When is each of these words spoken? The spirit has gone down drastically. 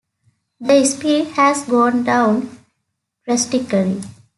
The 0.59 0.83
spirit 0.85 1.27
has 1.35 1.61
gone 1.65 2.03
down 2.03 2.49
drastically. 3.23 4.01